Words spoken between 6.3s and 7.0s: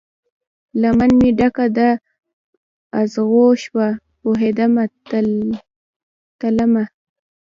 تلمه